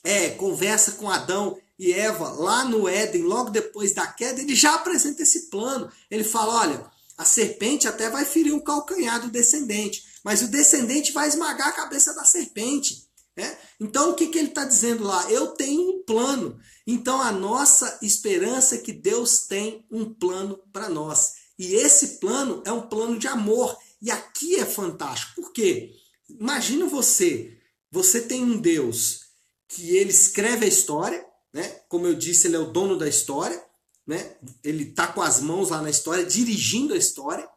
é, 0.04 0.30
conversa 0.32 0.94
com 0.94 1.10
Adão 1.10 1.58
e 1.78 1.92
Eva 1.92 2.30
lá 2.30 2.66
no 2.66 2.88
Éden, 2.88 3.24
logo 3.24 3.50
depois 3.50 3.94
da 3.94 4.06
queda, 4.08 4.42
ele 4.42 4.56
já 4.56 4.76
apresenta 4.76 5.24
esse 5.24 5.50
plano. 5.50 5.92
Ele 6.10 6.24
fala: 6.24 6.62
olha, 6.62 6.92
a 7.18 7.26
serpente 7.26 7.88
até 7.88 8.10
vai 8.10 8.26
ferir 8.26 8.54
o 8.54 8.64
calcanhar 8.64 9.22
do 9.22 9.30
descendente, 9.30 10.04
mas 10.24 10.42
o 10.42 10.48
descendente 10.48 11.12
vai 11.12 11.28
esmagar 11.28 11.68
a 11.68 11.74
cabeça 11.74 12.14
da 12.14 12.24
serpente. 12.24 13.08
Né? 13.36 13.58
Então, 13.80 14.12
o 14.12 14.14
que, 14.16 14.28
que 14.28 14.38
ele 14.38 14.50
está 14.50 14.64
dizendo 14.64 15.04
lá? 15.04 15.30
Eu 15.30 15.48
tenho 15.48 15.82
um 15.82 16.04
plano. 16.04 16.60
Então, 16.86 17.22
a 17.22 17.32
nossa 17.32 18.00
esperança 18.02 18.76
é 18.76 18.80
que 18.80 18.94
Deus 18.94 19.40
tem 19.48 19.86
um 19.92 20.14
plano 20.14 20.60
para 20.72 20.90
nós. 20.90 21.34
E 21.58 21.76
esse 21.76 22.20
plano 22.20 22.62
é 22.66 22.72
um 22.72 22.88
plano 22.88 23.18
de 23.18 23.28
amor. 23.28 23.78
E 24.02 24.12
aqui 24.12 24.56
é 24.56 24.66
fantástico. 24.66 25.42
Por 25.42 25.52
quê? 25.52 25.92
Imagina 26.30 26.86
você, 26.86 27.58
você 27.92 28.22
tem 28.22 28.44
um 28.44 28.58
Deus 28.58 29.22
que 29.68 29.96
ele 29.96 30.12
escreve 30.12 30.66
a 30.66 30.70
história, 30.70 31.26
né? 31.52 31.64
Como 31.88 32.06
eu 32.06 32.14
disse, 32.14 32.48
ele 32.48 32.56
é 32.56 32.60
o 32.60 32.72
dono 32.72 32.98
da 32.98 33.08
história 33.08 33.64
né? 34.06 34.36
Ele 34.64 34.84
está 34.84 35.08
com 35.08 35.22
as 35.22 35.40
mãos 35.40 35.70
lá 35.70 35.82
na 35.82 35.90
história, 35.90 36.26
dirigindo 36.26 36.94
a 36.94 36.98
história. 36.98 37.48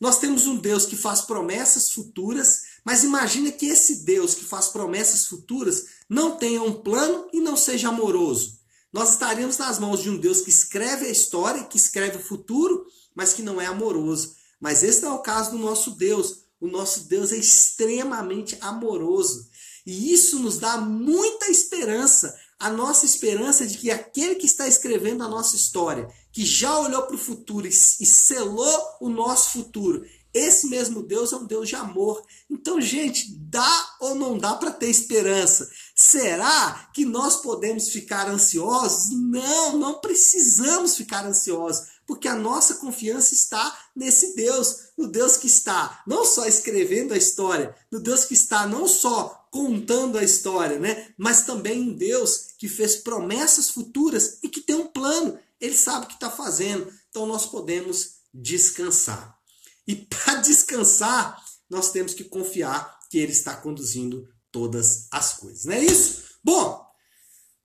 Nós 0.00 0.18
temos 0.18 0.46
um 0.46 0.56
Deus 0.56 0.86
que 0.86 0.96
faz 0.96 1.22
promessas 1.22 1.90
futuras, 1.90 2.62
mas 2.84 3.04
imagina 3.04 3.52
que 3.52 3.66
esse 3.66 4.04
Deus 4.04 4.34
que 4.34 4.44
faz 4.44 4.68
promessas 4.68 5.26
futuras 5.26 5.84
não 6.08 6.36
tenha 6.36 6.62
um 6.62 6.72
plano 6.72 7.28
e 7.32 7.40
não 7.40 7.56
seja 7.56 7.88
amoroso. 7.88 8.58
Nós 8.92 9.12
estaríamos 9.12 9.58
nas 9.58 9.78
mãos 9.78 10.02
de 10.02 10.10
um 10.10 10.16
Deus 10.16 10.40
que 10.40 10.50
escreve 10.50 11.06
a 11.06 11.10
história, 11.10 11.64
que 11.64 11.76
escreve 11.76 12.18
o 12.18 12.22
futuro, 12.22 12.86
mas 13.14 13.32
que 13.32 13.42
não 13.42 13.60
é 13.60 13.66
amoroso. 13.66 14.36
Mas 14.60 14.82
esse 14.82 15.02
não 15.02 15.10
é 15.10 15.14
o 15.14 15.22
caso 15.22 15.52
do 15.52 15.58
nosso 15.58 15.92
Deus. 15.92 16.44
O 16.60 16.68
nosso 16.68 17.08
Deus 17.08 17.32
é 17.32 17.36
extremamente 17.36 18.56
amoroso. 18.60 19.48
E 19.86 20.12
isso 20.12 20.38
nos 20.38 20.58
dá 20.58 20.78
muita 20.78 21.50
esperança, 21.50 22.34
a 22.58 22.70
nossa 22.70 23.04
esperança 23.04 23.66
de 23.66 23.78
que 23.78 23.90
aquele 23.90 24.36
que 24.36 24.46
está 24.46 24.66
escrevendo 24.66 25.22
a 25.22 25.28
nossa 25.28 25.56
história, 25.56 26.08
que 26.32 26.44
já 26.44 26.78
olhou 26.78 27.02
para 27.02 27.16
o 27.16 27.18
futuro 27.18 27.66
e 27.66 27.72
selou 27.72 28.80
o 29.00 29.08
nosso 29.08 29.50
futuro, 29.50 30.04
esse 30.34 30.66
mesmo 30.66 31.00
Deus 31.00 31.32
é 31.32 31.36
um 31.36 31.46
Deus 31.46 31.68
de 31.68 31.76
amor. 31.76 32.20
Então, 32.50 32.80
gente, 32.80 33.32
dá 33.38 33.88
ou 34.00 34.16
não 34.16 34.36
dá 34.36 34.56
para 34.56 34.72
ter 34.72 34.88
esperança? 34.88 35.70
Será 35.94 36.90
que 36.92 37.04
nós 37.04 37.36
podemos 37.36 37.88
ficar 37.90 38.28
ansiosos? 38.28 39.10
Não, 39.12 39.78
não 39.78 40.00
precisamos 40.00 40.96
ficar 40.96 41.24
ansiosos, 41.24 41.86
porque 42.06 42.28
a 42.28 42.34
nossa 42.34 42.74
confiança 42.76 43.34
está 43.34 43.76
nesse 43.94 44.34
Deus, 44.34 44.90
no 44.96 45.08
Deus 45.08 45.36
que 45.36 45.46
está 45.46 46.02
não 46.06 46.24
só 46.24 46.46
escrevendo 46.46 47.14
a 47.14 47.16
história, 47.16 47.74
no 47.90 48.00
Deus 48.00 48.24
que 48.24 48.34
está 48.34 48.66
não 48.66 48.86
só 48.86 49.46
contando 49.50 50.18
a 50.18 50.24
história, 50.24 50.78
né? 50.78 51.14
Mas 51.16 51.42
também 51.42 51.80
um 51.80 51.94
Deus 51.94 52.48
que 52.58 52.68
fez 52.68 52.96
promessas 52.96 53.70
futuras 53.70 54.38
e 54.42 54.48
que 54.48 54.60
tem 54.60 54.74
um 54.74 54.86
plano. 54.86 55.38
Ele 55.60 55.76
sabe 55.76 56.06
o 56.06 56.08
que 56.08 56.14
está 56.14 56.30
fazendo. 56.30 56.92
Então 57.08 57.24
nós 57.24 57.46
podemos 57.46 58.14
descansar. 58.32 59.38
E 59.86 59.94
para 60.06 60.36
descansar, 60.36 61.40
nós 61.70 61.92
temos 61.92 62.14
que 62.14 62.24
confiar 62.24 62.98
que 63.08 63.18
Ele 63.18 63.32
está 63.32 63.54
conduzindo 63.54 64.28
todas 64.50 65.06
as 65.12 65.34
coisas. 65.34 65.64
Não 65.64 65.74
é 65.74 65.84
isso? 65.84 66.24
Bom, 66.42 66.84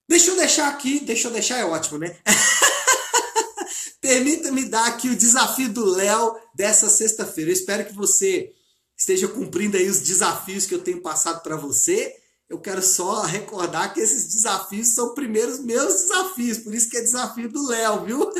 deixa 0.07 0.31
eu 0.31 0.35
deixar 0.35 0.69
aqui, 0.69 0.99
deixa 0.99 1.27
eu 1.27 1.31
deixar 1.31 1.57
é 1.57 1.65
ótimo, 1.65 1.97
né? 1.97 2.17
Permita-me 4.09 4.65
dar 4.65 4.87
aqui 4.87 5.07
o 5.07 5.15
desafio 5.15 5.69
do 5.69 5.85
Léo 5.85 6.35
dessa 6.55 6.89
sexta-feira. 6.89 7.51
Eu 7.51 7.53
espero 7.53 7.85
que 7.85 7.93
você 7.93 8.51
esteja 8.97 9.27
cumprindo 9.27 9.77
aí 9.77 9.87
os 9.87 9.99
desafios 9.99 10.65
que 10.65 10.73
eu 10.73 10.81
tenho 10.81 10.99
passado 10.99 11.43
para 11.43 11.55
você. 11.55 12.15
Eu 12.49 12.59
quero 12.59 12.81
só 12.81 13.21
recordar 13.21 13.93
que 13.93 13.99
esses 13.99 14.33
desafios 14.33 14.95
são 14.95 15.13
primeiros 15.13 15.59
meus 15.59 15.93
desafios, 15.93 16.57
por 16.57 16.73
isso 16.73 16.89
que 16.89 16.97
é 16.97 17.01
desafio 17.01 17.51
do 17.51 17.67
Léo, 17.67 18.03
viu? 18.03 18.31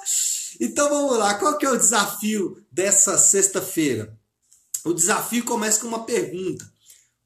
então 0.58 0.88
vamos 0.88 1.18
lá, 1.18 1.34
qual 1.34 1.58
que 1.58 1.66
é 1.66 1.70
o 1.70 1.76
desafio 1.76 2.64
dessa 2.72 3.18
sexta-feira? 3.18 4.18
O 4.82 4.94
desafio 4.94 5.44
começa 5.44 5.82
com 5.82 5.88
uma 5.88 6.06
pergunta. 6.06 6.66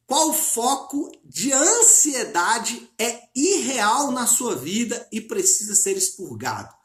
Qual 0.09 0.33
foco 0.33 1.09
de 1.25 1.53
ansiedade 1.53 2.91
é 2.99 3.21
irreal 3.33 4.11
na 4.11 4.27
sua 4.27 4.57
vida 4.57 5.07
e 5.13 5.21
precisa 5.21 5.77
ser 5.77 5.97
expurgado? 5.97 6.82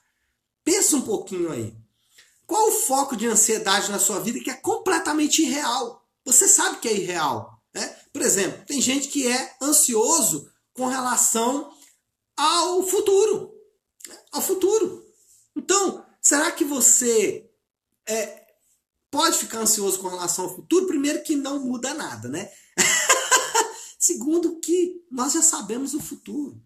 Pensa 0.68 0.98
um 0.98 1.02
pouquinho 1.02 1.50
aí. 1.50 1.74
Qual 2.46 2.68
o 2.68 2.74
foco 2.74 3.16
de 3.16 3.26
ansiedade 3.26 3.90
na 3.90 3.98
sua 3.98 4.20
vida 4.20 4.42
que 4.42 4.50
é 4.50 4.54
completamente 4.54 5.42
irreal? 5.42 6.06
Você 6.26 6.46
sabe 6.46 6.82
que 6.82 6.90
é 6.90 6.94
irreal. 6.94 7.58
Né? 7.74 7.88
Por 8.12 8.22
exemplo, 8.22 8.66
tem 8.66 8.82
gente 8.82 9.08
que 9.08 9.26
é 9.26 9.56
ansioso 9.62 10.52
com 10.74 10.88
relação 10.88 11.72
ao 12.36 12.84
futuro. 12.84 13.54
Né? 14.10 14.18
Ao 14.34 14.42
futuro. 14.42 15.06
Então, 15.56 16.06
será 16.22 16.52
que 16.52 16.66
você 16.66 17.50
é, 18.06 18.46
pode 19.10 19.38
ficar 19.38 19.60
ansioso 19.60 20.00
com 20.00 20.10
relação 20.10 20.44
ao 20.44 20.54
futuro? 20.54 20.86
Primeiro, 20.86 21.24
que 21.24 21.38
não 21.38 21.62
muda 21.62 21.94
nada, 21.94 22.28
né? 22.28 22.52
Segundo, 23.98 24.60
que 24.60 25.02
nós 25.10 25.32
já 25.32 25.42
sabemos 25.42 25.94
o 25.94 26.02
futuro. 26.02 26.62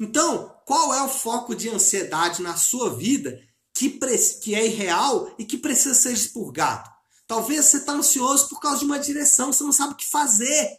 Então, 0.00 0.54
qual 0.64 0.94
é 0.94 1.02
o 1.02 1.08
foco 1.08 1.54
de 1.54 1.68
ansiedade 1.68 2.42
na 2.42 2.56
sua 2.56 2.94
vida 2.94 3.40
que, 3.74 3.98
que 4.40 4.54
é 4.54 4.66
irreal 4.66 5.34
e 5.38 5.44
que 5.44 5.58
precisa 5.58 5.94
ser 5.94 6.12
expurgado? 6.12 6.90
Talvez 7.26 7.64
você 7.64 7.78
está 7.78 7.92
ansioso 7.92 8.48
por 8.48 8.60
causa 8.60 8.78
de 8.78 8.84
uma 8.84 8.98
direção, 8.98 9.52
você 9.52 9.64
não 9.64 9.72
sabe 9.72 9.94
o 9.94 9.96
que 9.96 10.06
fazer. 10.06 10.78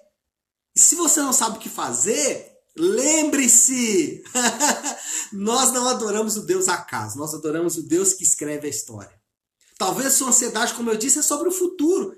E 0.76 0.80
se 0.80 0.96
você 0.96 1.22
não 1.22 1.34
sabe 1.34 1.58
o 1.58 1.60
que 1.60 1.70
fazer, 1.70 2.52
lembre-se! 2.76 4.24
nós 5.34 5.72
não 5.72 5.90
adoramos 5.90 6.38
o 6.38 6.46
Deus 6.46 6.70
acaso, 6.70 7.18
nós 7.18 7.34
adoramos 7.34 7.78
o 7.78 7.84
Deus 7.84 8.14
que 8.14 8.24
escreve 8.24 8.68
a 8.68 8.70
história. 8.70 9.18
Talvez 9.78 10.14
sua 10.14 10.30
ansiedade, 10.30 10.74
como 10.74 10.90
eu 10.90 10.98
disse, 10.98 11.20
é 11.20 11.22
sobre 11.22 11.50
o 11.50 11.52
futuro. 11.52 12.16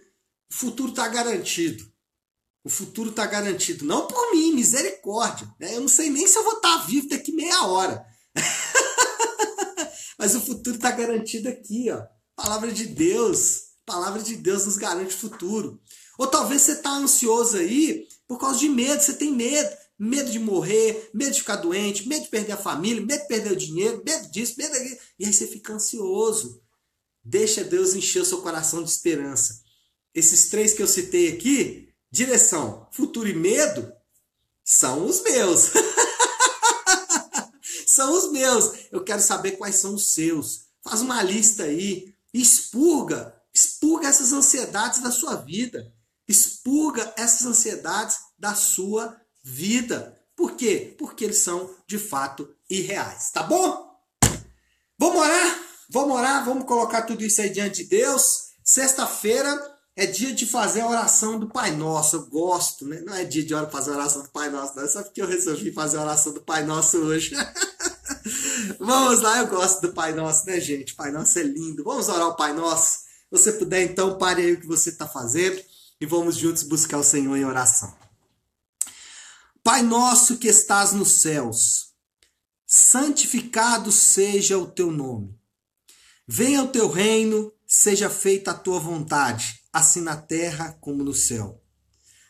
O 0.49 0.53
futuro 0.53 0.89
está 0.89 1.07
garantido. 1.07 1.89
O 2.63 2.69
futuro 2.69 3.09
está 3.09 3.25
garantido. 3.25 3.85
Não 3.85 4.07
por 4.07 4.31
mim, 4.31 4.53
misericórdia. 4.53 5.47
Né? 5.59 5.75
Eu 5.75 5.81
não 5.81 5.87
sei 5.87 6.09
nem 6.09 6.27
se 6.27 6.37
eu 6.37 6.43
vou 6.43 6.55
estar 6.55 6.79
tá 6.79 6.85
vivo 6.85 7.07
daqui 7.09 7.31
meia 7.31 7.65
hora. 7.67 8.05
Mas 10.17 10.35
o 10.35 10.41
futuro 10.41 10.75
está 10.75 10.91
garantido 10.91 11.47
aqui, 11.47 11.89
ó. 11.89 12.03
Palavra 12.35 12.71
de 12.71 12.85
Deus. 12.85 13.69
Palavra 13.85 14.21
de 14.21 14.35
Deus 14.35 14.65
nos 14.65 14.77
garante 14.77 15.15
o 15.15 15.17
futuro. 15.17 15.79
Ou 16.17 16.27
talvez 16.27 16.61
você 16.61 16.73
está 16.73 16.91
ansioso 16.91 17.57
aí 17.57 18.05
por 18.27 18.37
causa 18.37 18.59
de 18.59 18.67
medo. 18.67 19.01
Você 19.01 19.13
tem 19.13 19.31
medo. 19.31 19.69
Medo 19.97 20.31
de 20.31 20.39
morrer, 20.39 21.09
medo 21.13 21.31
de 21.31 21.39
ficar 21.39 21.57
doente, 21.57 22.07
medo 22.07 22.23
de 22.23 22.29
perder 22.29 22.53
a 22.53 22.57
família, 22.57 23.05
medo 23.05 23.21
de 23.21 23.27
perder 23.27 23.51
o 23.51 23.55
dinheiro, 23.55 24.01
medo 24.05 24.31
disso, 24.31 24.55
medo 24.57 24.71
daquilo. 24.71 24.97
E 25.19 25.25
aí 25.25 25.33
você 25.33 25.45
fica 25.45 25.73
ansioso. 25.73 26.61
Deixa 27.21 27.65
Deus 27.65 27.93
encher 27.93 28.21
o 28.21 28.25
seu 28.25 28.41
coração 28.41 28.81
de 28.81 28.89
esperança. 28.89 29.61
Esses 30.13 30.49
três 30.49 30.73
que 30.73 30.81
eu 30.81 30.87
citei 30.87 31.33
aqui, 31.33 31.88
direção, 32.11 32.87
futuro 32.91 33.27
e 33.27 33.33
medo, 33.33 33.91
são 34.63 35.05
os 35.05 35.23
meus. 35.23 35.71
são 37.85 38.13
os 38.13 38.31
meus. 38.31 38.73
Eu 38.91 39.03
quero 39.03 39.21
saber 39.21 39.53
quais 39.53 39.77
são 39.77 39.95
os 39.95 40.13
seus. 40.13 40.67
Faz 40.83 41.01
uma 41.01 41.21
lista 41.23 41.63
aí. 41.63 42.13
Expurga. 42.33 43.35
Expurga 43.53 44.07
essas 44.07 44.31
ansiedades 44.31 45.01
da 45.01 45.11
sua 45.11 45.35
vida. 45.35 45.91
Expurga 46.27 47.13
essas 47.17 47.45
ansiedades 47.45 48.17
da 48.37 48.53
sua 48.53 49.19
vida. 49.43 50.15
Por 50.35 50.55
quê? 50.55 50.95
Porque 50.97 51.25
eles 51.25 51.39
são 51.39 51.75
de 51.87 51.97
fato 51.97 52.53
irreais. 52.69 53.31
Tá 53.31 53.43
bom? 53.43 53.89
Vamos 54.97 55.21
orar? 55.21 55.63
Vamos 55.89 56.15
orar, 56.15 56.45
vamos 56.45 56.65
colocar 56.65 57.01
tudo 57.01 57.23
isso 57.23 57.41
aí 57.41 57.49
diante 57.49 57.83
de 57.83 57.89
Deus. 57.89 58.49
Sexta-feira 58.63 59.78
é 59.95 60.05
dia 60.05 60.33
de 60.33 60.45
fazer 60.45 60.81
a 60.81 60.87
oração 60.87 61.39
do 61.39 61.47
Pai 61.47 61.71
Nosso. 61.71 62.15
Eu 62.15 62.25
gosto, 62.27 62.85
né? 62.85 63.01
Não 63.01 63.13
é 63.13 63.23
dia 63.25 63.43
de 63.43 63.53
fazer 63.71 63.91
a 63.91 63.95
oração 63.95 64.23
do 64.23 64.29
Pai 64.29 64.49
Nosso, 64.49 64.75
não. 64.75 64.83
É 64.83 64.87
só 64.87 65.03
porque 65.03 65.21
eu 65.21 65.27
resolvi 65.27 65.71
fazer 65.71 65.97
a 65.97 66.01
oração 66.01 66.33
do 66.33 66.41
Pai 66.41 66.63
Nosso 66.63 66.97
hoje. 66.97 67.35
Vamos 68.79 69.21
lá, 69.21 69.39
eu 69.39 69.47
gosto 69.47 69.81
do 69.81 69.93
Pai 69.93 70.13
Nosso, 70.13 70.45
né, 70.45 70.59
gente? 70.59 70.95
Pai 70.95 71.11
Nosso 71.11 71.37
é 71.37 71.43
lindo. 71.43 71.83
Vamos 71.83 72.07
orar 72.07 72.27
o 72.27 72.35
Pai 72.35 72.53
Nosso. 72.53 72.99
Se 72.99 73.31
você 73.31 73.51
puder, 73.51 73.83
então, 73.83 74.17
pare 74.17 74.41
aí 74.41 74.53
o 74.53 74.59
que 74.59 74.67
você 74.67 74.89
está 74.89 75.07
fazendo 75.07 75.61
e 76.01 76.05
vamos 76.05 76.37
juntos 76.37 76.63
buscar 76.63 76.97
o 76.97 77.03
Senhor 77.03 77.35
em 77.35 77.45
oração. 77.45 77.93
Pai 79.61 79.81
nosso 79.83 80.37
que 80.37 80.47
estás 80.47 80.93
nos 80.93 81.21
céus, 81.21 81.93
santificado 82.65 83.91
seja 83.91 84.57
o 84.57 84.65
teu 84.65 84.89
nome. 84.89 85.37
Venha 86.25 86.63
o 86.63 86.69
teu 86.69 86.89
reino, 86.89 87.51
seja 87.67 88.09
feita 88.09 88.51
a 88.51 88.57
tua 88.57 88.79
vontade, 88.79 89.58
assim 89.71 90.01
na 90.01 90.17
terra 90.17 90.77
como 90.81 91.03
no 91.03 91.13
céu. 91.13 91.61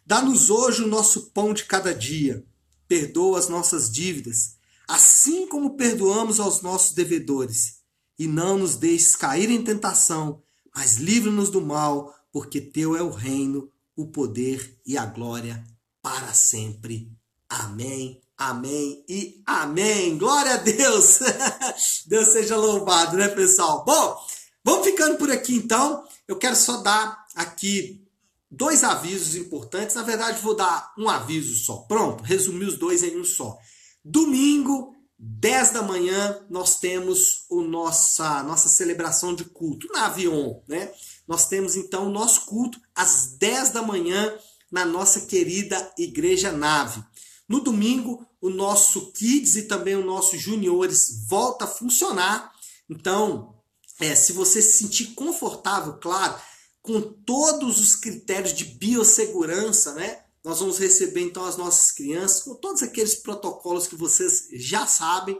Dá-nos 0.05 0.50
hoje 0.50 0.84
o 0.84 0.88
nosso 0.88 1.31
pão 1.31 1.53
de 1.53 1.65
cada 1.65 1.93
dia. 1.93 2.46
Perdoa 2.88 3.38
as 3.38 3.48
nossas 3.48 3.91
dívidas, 3.91 4.55
assim 4.88 5.48
como 5.48 5.77
perdoamos 5.77 6.39
aos 6.39 6.62
nossos 6.62 6.93
devedores. 6.93 7.79
E 8.17 8.27
não 8.27 8.58
nos 8.58 8.75
deixes 8.75 9.15
cair 9.15 9.50
em 9.50 9.63
tentação, 9.63 10.41
mas 10.75 10.98
livra-nos 10.98 11.50
do 11.50 11.62
mal, 11.62 12.13
porque 12.31 12.60
teu 12.60 12.96
é 12.96 13.01
o 13.01 13.12
reino, 13.12 13.72
o 13.96 14.07
poder 14.07 14.79
e 14.85 14.98
a 14.98 15.05
glória 15.05 15.64
para 16.01 16.33
sempre. 16.33 17.11
Amém 17.48 18.22
Amém 18.40 19.03
e 19.09 19.44
amém. 19.46 20.18
Glória 20.18 20.53
a 20.53 20.57
Deus. 20.57 21.20
Deus 22.07 22.29
seja 22.29 22.55
louvado, 22.55 23.18
né, 23.18 23.27
pessoal? 23.27 23.83
Bom, 23.83 24.18
vamos 24.64 24.85
ficando 24.87 25.18
por 25.18 25.29
aqui 25.29 25.55
então. 25.55 26.05
Eu 26.25 26.37
quero 26.37 26.55
só 26.55 26.77
dar 26.77 27.25
aqui 27.40 28.06
dois 28.52 28.84
avisos 28.84 29.36
importantes. 29.36 29.96
Na 29.96 30.04
verdade, 30.04 30.42
vou 30.42 30.56
dar 30.56 30.94
um 30.98 31.08
aviso 31.10 31.56
só. 31.56 31.78
Pronto, 31.78 32.24
resumir 32.24 32.66
os 32.66 32.78
dois 32.78 33.02
em 33.02 33.18
um 33.18 33.24
só. 33.24 33.58
Domingo, 34.04 34.94
10 35.18 35.72
da 35.72 35.82
manhã, 35.82 36.40
nós 36.50 36.80
temos 36.80 37.46
o 37.50 37.62
nossa 37.62 38.44
nossa 38.44 38.68
celebração 38.70 39.34
de 39.34 39.46
culto 39.46 39.88
na 39.92 40.06
Avion, 40.06 40.62
né? 40.68 40.92
Nós 41.28 41.48
temos 41.48 41.75
então 41.75 42.08
o 42.08 42.12
nosso 42.12 42.46
culto 42.46 42.80
às 42.96 43.38
10 43.38 43.72
da 43.72 43.82
manhã 43.82 44.34
na 44.72 44.86
nossa 44.86 45.22
querida 45.22 45.94
Igreja 45.98 46.52
Nave. 46.52 47.04
No 47.48 47.60
domingo, 47.60 48.25
o 48.42 48.50
nosso 48.50 49.12
Kids 49.12 49.56
e 49.56 49.64
também 49.64 49.96
o 49.96 50.06
nosso 50.06 50.38
Juniores 50.38 51.25
volta 51.28 51.66
a 51.66 51.68
funcionar. 51.68 52.52
Então, 52.90 53.56
é, 54.00 54.16
se 54.16 54.32
você 54.32 54.62
se 54.62 54.78
sentir 54.78 55.08
confortável, 55.08 55.94
claro, 55.94 56.40
com 56.81 57.01
todos 57.01 57.79
os 57.79 57.96
critérios 57.96 58.53
de 58.53 58.65
biossegurança, 58.65 59.94
né? 59.94 60.24
Nós 60.44 60.59
vamos 60.59 60.79
receber 60.79 61.22
então 61.22 61.46
as 61.46 61.57
nossas 61.57 61.92
crianças 61.92 62.42
com 62.42 62.55
todos 62.55 62.81
aqueles 62.81 63.15
protocolos 63.15 63.87
que 63.87 63.96
vocês 63.96 64.48
já 64.53 64.87
sabem, 64.87 65.37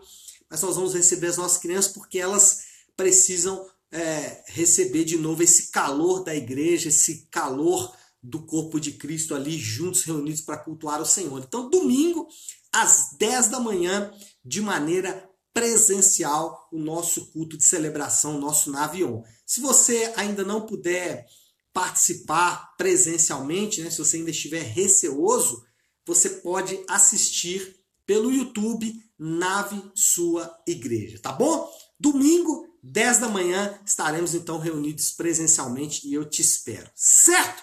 mas 0.50 0.62
nós 0.62 0.76
vamos 0.76 0.94
receber 0.94 1.28
as 1.28 1.38
nossas 1.38 1.58
crianças 1.58 1.92
porque 1.92 2.20
elas 2.20 2.64
precisam 2.98 3.66
é, 3.92 4.44
receber 4.48 5.06
de 5.06 5.18
novo 5.18 5.42
esse 5.42 5.72
calor 5.72 6.24
da 6.24 6.36
igreja, 6.36 6.90
esse 6.90 7.28
calor 7.32 7.96
do 8.22 8.46
corpo 8.46 8.80
de 8.80 8.92
Cristo 8.94 9.34
ali 9.34 9.58
juntos, 9.58 10.04
reunidos 10.04 10.42
para 10.42 10.58
cultuar 10.58 11.02
o 11.02 11.06
Senhor. 11.06 11.42
Então, 11.42 11.70
domingo, 11.70 12.28
às 12.72 13.16
10 13.18 13.48
da 13.48 13.60
manhã, 13.60 14.14
de 14.44 14.62
maneira 14.62 15.29
presencial, 15.60 16.70
o 16.72 16.80
nosso 16.80 17.26
culto 17.34 17.58
de 17.58 17.66
celebração, 17.66 18.38
o 18.38 18.40
nosso 18.40 18.72
Navion. 18.72 19.24
Se 19.46 19.60
você 19.60 20.14
ainda 20.16 20.42
não 20.42 20.66
puder 20.66 21.28
participar 21.74 22.78
presencialmente, 22.78 23.82
né, 23.82 23.90
se 23.90 23.98
você 23.98 24.16
ainda 24.16 24.30
estiver 24.32 24.64
receoso, 24.64 25.62
você 26.06 26.30
pode 26.30 26.80
assistir 26.88 27.76
pelo 28.06 28.32
YouTube 28.32 28.94
Nave 29.18 29.84
Sua 29.94 30.50
Igreja, 30.66 31.20
tá 31.22 31.34
bom? 31.34 31.70
Domingo, 32.00 32.66
10 32.82 33.18
da 33.18 33.28
manhã, 33.28 33.78
estaremos 33.86 34.34
então 34.34 34.60
reunidos 34.60 35.12
presencialmente 35.12 36.08
e 36.08 36.14
eu 36.14 36.24
te 36.24 36.42
espero, 36.42 36.90
certo? 36.96 37.62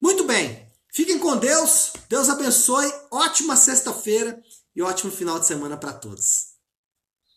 Muito 0.00 0.24
bem, 0.24 0.66
Fiquem 0.90 1.18
com 1.18 1.36
Deus, 1.36 1.92
Deus 2.08 2.28
abençoe, 2.28 2.90
ótima 3.10 3.54
sexta-feira 3.54 4.42
e 4.74 4.82
ótimo 4.82 5.12
final 5.12 5.38
de 5.38 5.46
semana 5.46 5.76
para 5.76 5.92
todos. 5.92 6.57